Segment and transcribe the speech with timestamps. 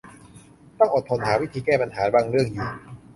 [0.79, 2.69] ต้องอดทนหาวิธีแก้ปัญหาบางเรื่องอยู่